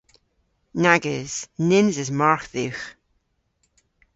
Nag 0.83 1.03
eus. 1.15 1.35
Nyns 1.67 1.97
eus 2.01 2.11
margh 2.19 2.47
dhywgh. 2.53 2.85